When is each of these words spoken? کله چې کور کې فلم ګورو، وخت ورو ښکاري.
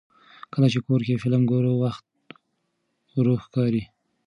کله 0.53 0.67
چې 0.73 0.79
کور 0.85 1.01
کې 1.07 1.21
فلم 1.23 1.41
ګورو، 1.51 1.71
وخت 1.83 2.05
ورو 3.17 3.33
ښکاري. 3.43 3.83